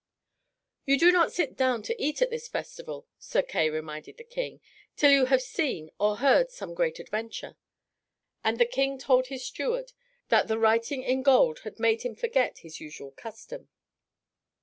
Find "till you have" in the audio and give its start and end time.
4.95-5.43